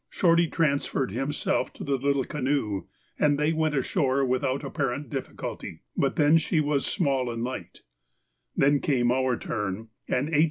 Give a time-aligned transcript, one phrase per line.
[0.09, 2.85] Shorty transferred himself to the little canoe,
[3.19, 7.65] and they went ashore without apparent difficulty; but then she was light and small.
[8.57, 10.39] Then came our turn, and H.